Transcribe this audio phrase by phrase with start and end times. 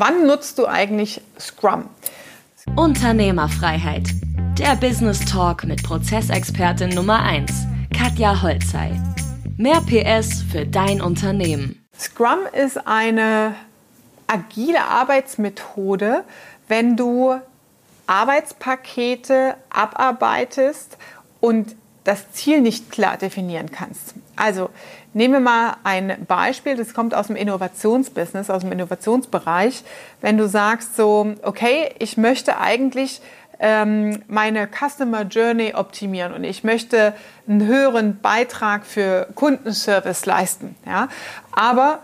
[0.00, 1.88] wann nutzt du eigentlich Scrum?
[2.76, 4.08] Unternehmerfreiheit.
[4.58, 7.52] Der Business Talk mit Prozessexpertin Nummer 1,
[7.96, 8.92] Katja Holzei.
[9.56, 11.84] Mehr PS für dein Unternehmen.
[11.98, 13.54] Scrum ist eine
[14.26, 16.24] agile Arbeitsmethode,
[16.68, 17.34] wenn du
[18.06, 20.98] Arbeitspakete abarbeitest
[21.40, 24.14] und das Ziel nicht klar definieren kannst.
[24.36, 24.70] Also
[25.12, 29.84] nehmen wir mal ein Beispiel, das kommt aus dem Innovationsbusiness, aus dem Innovationsbereich.
[30.20, 33.20] Wenn du sagst so, okay, ich möchte eigentlich
[33.60, 37.14] ähm, meine Customer Journey optimieren und ich möchte
[37.48, 41.08] einen höheren Beitrag für Kundenservice leisten, ja,
[41.52, 42.00] aber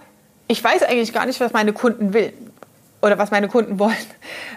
[0.46, 2.32] ich weiß eigentlich gar nicht, was meine Kunden will
[3.02, 3.96] oder was meine Kunden wollen.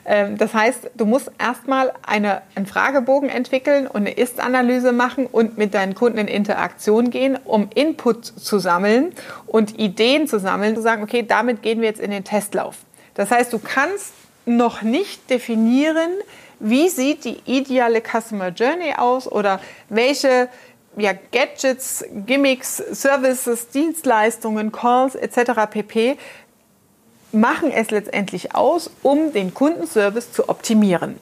[0.06, 5.58] Ähm, das heißt, du musst erstmal eine, einen Fragebogen entwickeln und eine Ist-Analyse machen und
[5.58, 9.14] mit deinen Kunden in Interaktion gehen, um Input zu sammeln
[9.48, 12.80] und Ideen zu sammeln, zu sagen, okay, damit gehen wir jetzt in den Testlauf.
[13.14, 14.14] Das heißt, du kannst
[14.46, 16.12] noch nicht definieren,
[16.60, 20.50] wie sieht die ideale Customer Journey aus oder welche
[20.96, 25.52] ja, Gadgets, Gimmicks, Services, Dienstleistungen, Calls etc.
[25.70, 26.18] pp
[27.34, 31.20] machen es letztendlich aus, um den Kundenservice zu optimieren.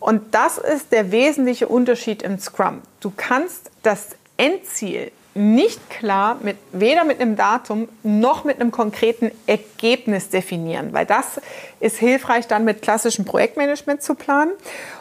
[0.00, 2.82] Und das ist der wesentliche Unterschied im Scrum.
[3.00, 9.32] Du kannst das Endziel nicht klar mit weder mit einem Datum noch mit einem konkreten
[9.46, 11.40] Ergebnis definieren, weil das
[11.80, 14.52] ist hilfreich dann mit klassischem Projektmanagement zu planen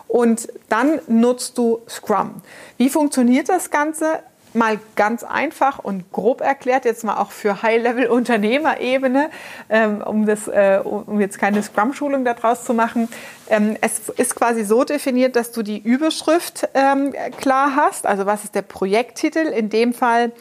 [0.07, 2.41] und dann nutzt du Scrum.
[2.77, 4.23] Wie funktioniert das Ganze?
[4.55, 9.29] Mal ganz einfach und grob erklärt, jetzt mal auch für High-Level-Unternehmerebene,
[9.69, 13.09] ähm, um, äh, um jetzt keine Scrum-Schulung daraus zu machen.
[13.49, 18.43] Ähm, es ist quasi so definiert, dass du die Überschrift ähm, klar hast, also was
[18.43, 20.31] ist der Projekttitel, in dem Fall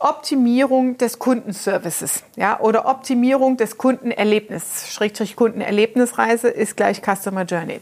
[0.00, 7.80] Optimierung des Kundenservices, ja, oder Optimierung des Kundenerlebnisses, Schrägstrich Kundenerlebnisreise ist gleich Customer Journey.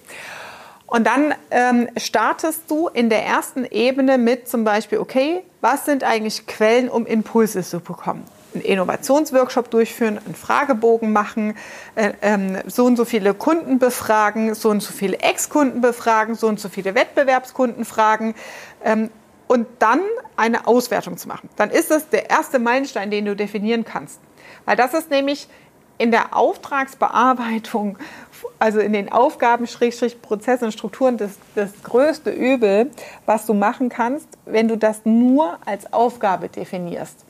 [0.87, 6.05] Und dann ähm, startest du in der ersten Ebene mit zum Beispiel, okay, was sind
[6.05, 8.25] eigentlich Quellen, um Impulse zu bekommen?
[8.55, 11.57] Einen Innovationsworkshop durchführen, einen Fragebogen machen,
[11.97, 16.47] äh, ähm, so und so viele Kunden befragen, so und so viele Ex-Kunden befragen, so
[16.47, 18.37] und so viele Wettbewerbskunden fragen
[18.85, 19.11] ähm,
[19.49, 20.01] und dann
[20.37, 21.49] eine Auswertung zu machen.
[21.57, 24.21] Dann ist das der erste Meilenstein, den du definieren kannst.
[24.65, 25.49] Weil das ist nämlich
[25.99, 27.99] in der Auftragsbearbeitung,
[28.59, 32.91] also in den Aufgaben, Schrägstrich, Prozessen und Strukturen, das, das größte Übel,
[33.25, 37.25] was du machen kannst, wenn du das nur als Aufgabe definierst.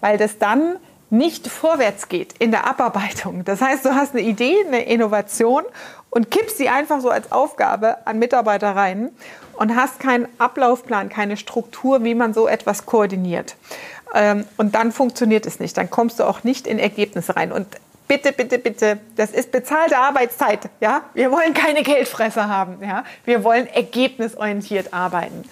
[0.00, 0.76] Weil das dann
[1.10, 3.44] nicht vorwärts geht in der Abarbeitung.
[3.44, 5.64] Das heißt, du hast eine Idee, eine Innovation
[6.08, 9.10] und kippst sie einfach so als Aufgabe an Mitarbeiter rein
[9.54, 13.56] und hast keinen Ablaufplan, keine Struktur, wie man so etwas koordiniert.
[14.14, 15.76] Ähm, und dann funktioniert es nicht.
[15.76, 17.52] Dann kommst du auch nicht in Ergebnisse rein.
[17.52, 17.66] Und
[18.10, 20.68] bitte, bitte, bitte, das ist bezahlte Arbeitszeit.
[20.80, 21.02] Ja?
[21.14, 22.82] Wir wollen keine Geldfresser haben.
[22.82, 23.04] Ja?
[23.24, 25.44] Wir wollen ergebnisorientiert arbeiten.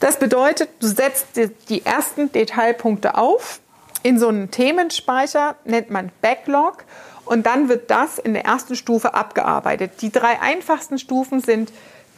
[0.00, 3.60] Das bedeutet, du setzt die ersten Detailpunkte auf
[4.02, 6.84] in so einen Themenspeicher, nennt man Backlog.
[7.26, 10.00] Und dann wird das in der ersten Stufe abgearbeitet.
[10.00, 11.70] Die drei einfachsten Stufen sind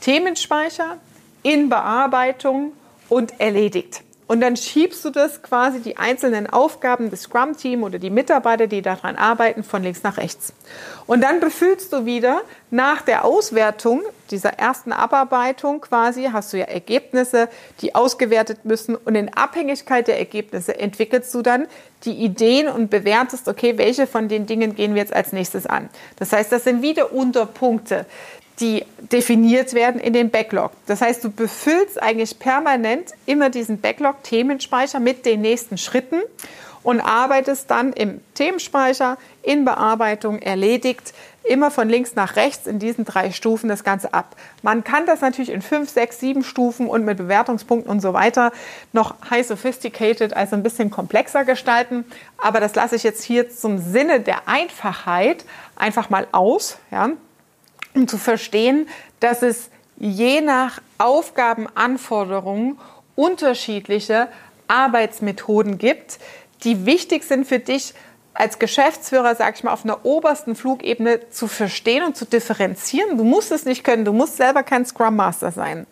[0.03, 0.99] Themenspeicher,
[1.43, 2.75] in Bearbeitung
[3.09, 4.05] und erledigt.
[4.31, 8.81] Und dann schiebst du das quasi die einzelnen Aufgaben des Scrum-Team oder die Mitarbeiter, die
[8.81, 10.53] daran arbeiten, von links nach rechts.
[11.09, 16.67] Und dann befüllst du wieder nach der Auswertung dieser ersten Abarbeitung quasi, hast du ja
[16.67, 17.49] Ergebnisse,
[17.81, 18.95] die ausgewertet müssen.
[18.95, 21.67] Und in Abhängigkeit der Ergebnisse entwickelst du dann
[22.05, 25.89] die Ideen und bewertest, okay, welche von den Dingen gehen wir jetzt als nächstes an.
[26.21, 28.07] Das heißt, das sind wieder Unterpunkte
[28.61, 30.73] die definiert werden in den Backlog.
[30.87, 36.21] Das heißt, du befüllst eigentlich permanent immer diesen Backlog-Themenspeicher mit den nächsten Schritten
[36.83, 41.13] und arbeitest dann im Themenspeicher in Bearbeitung erledigt,
[41.45, 44.37] immer von links nach rechts in diesen drei Stufen das Ganze ab.
[44.63, 48.53] Man kann das natürlich in fünf, sechs, sieben Stufen und mit Bewertungspunkten und so weiter
[48.93, 52.05] noch high sophisticated, also ein bisschen komplexer gestalten.
[52.39, 55.45] Aber das lasse ich jetzt hier zum Sinne der Einfachheit
[55.77, 56.79] einfach mal aus.
[56.91, 57.11] Ja
[57.95, 58.89] um zu verstehen,
[59.21, 62.79] dass es je nach Aufgabenanforderungen
[63.17, 64.29] unterschiedliche
[64.69, 66.19] Arbeitsmethoden gibt,
[66.65, 67.95] die wichtig sind für dich
[68.33, 73.19] als Geschäftsführer, sag ich mal, auf einer obersten Flugebene zu verstehen und zu differenzieren.
[73.19, 75.87] Du musst es nicht können, du musst selber kein Scrum Master sein.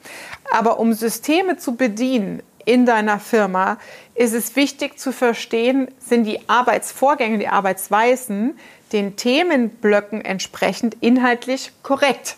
[0.52, 3.78] Aber um Systeme zu bedienen in deiner Firma,
[4.14, 8.58] ist es wichtig zu verstehen, sind die Arbeitsvorgänge, die Arbeitsweisen,
[8.92, 12.36] den Themenblöcken entsprechend inhaltlich korrekt,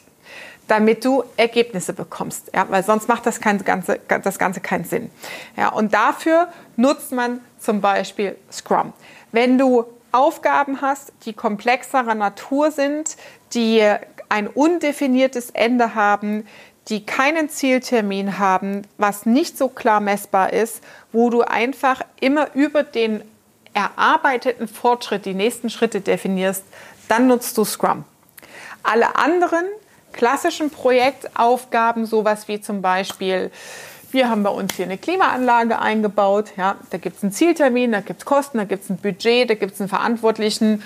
[0.68, 2.52] damit du Ergebnisse bekommst.
[2.54, 5.10] Ja, weil sonst macht das, kein, Ganze, das Ganze keinen Sinn.
[5.56, 8.92] Ja, und dafür nutzt man zum Beispiel Scrum.
[9.32, 13.16] Wenn du Aufgaben hast, die komplexerer Natur sind,
[13.52, 13.84] die
[14.28, 16.46] ein undefiniertes Ende haben,
[16.90, 20.82] die keinen Zieltermin haben, was nicht so klar messbar ist,
[21.12, 23.22] wo du einfach immer über den
[23.72, 26.64] erarbeiteten Fortschritt die nächsten Schritte definierst,
[27.08, 28.04] dann nutzt du Scrum.
[28.82, 29.64] Alle anderen
[30.12, 33.52] klassischen Projektaufgaben, sowas wie zum Beispiel,
[34.10, 38.00] wir haben bei uns hier eine Klimaanlage eingebaut, ja, da gibt es einen Zieltermin, da
[38.00, 40.82] gibt es Kosten, da gibt es ein Budget, da gibt es einen Verantwortlichen.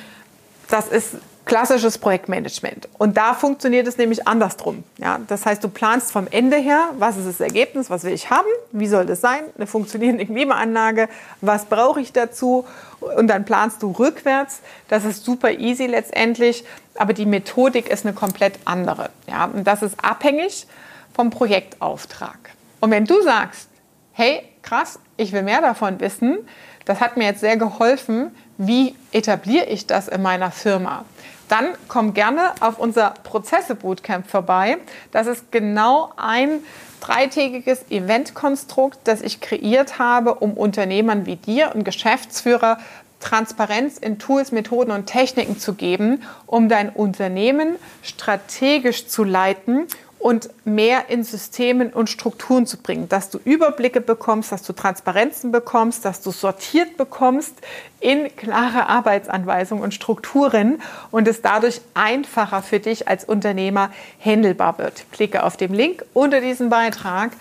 [0.68, 2.88] Das ist klassisches Projektmanagement.
[2.96, 4.82] Und da funktioniert es nämlich andersrum.
[4.98, 8.30] Ja, das heißt, du planst vom Ende her, was ist das Ergebnis, was will ich
[8.30, 11.08] haben, wie soll das sein, eine funktionierende Klimaanlage,
[11.40, 12.64] was brauche ich dazu
[13.00, 14.60] und dann planst du rückwärts.
[14.88, 16.64] Das ist super easy letztendlich,
[16.96, 19.10] aber die Methodik ist eine komplett andere.
[19.28, 20.66] Ja, und das ist abhängig
[21.14, 22.38] vom Projektauftrag.
[22.80, 23.68] Und wenn du sagst,
[24.12, 26.38] hey, krass, ich will mehr davon wissen,
[26.84, 31.04] das hat mir jetzt sehr geholfen, wie etabliere ich das in meiner Firma?
[31.48, 34.78] dann komm gerne auf unser Prozesse-Bootcamp vorbei.
[35.12, 36.60] Das ist genau ein
[37.00, 42.78] dreitägiges Eventkonstrukt, das ich kreiert habe, um Unternehmern wie dir und Geschäftsführer
[43.20, 49.86] Transparenz in Tools, Methoden und Techniken zu geben, um dein Unternehmen strategisch zu leiten
[50.24, 55.52] und mehr in Systemen und Strukturen zu bringen, dass du Überblicke bekommst, dass du Transparenzen
[55.52, 57.52] bekommst, dass du sortiert bekommst
[58.00, 60.80] in klare Arbeitsanweisungen und Strukturen
[61.10, 65.04] und es dadurch einfacher für dich als Unternehmer handelbar wird.
[65.12, 67.32] Klicke auf den Link unter diesem Beitrag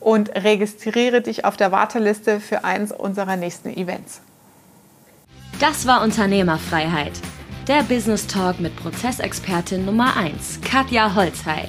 [0.00, 4.22] und registriere dich auf der Warteliste für eins unserer nächsten Events.
[5.60, 7.12] Das war Unternehmerfreiheit.
[7.68, 11.68] Der Business Talk mit Prozessexpertin Nummer 1, Katja Holzhey.